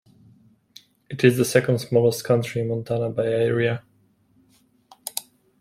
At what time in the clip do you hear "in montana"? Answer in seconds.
2.61-3.11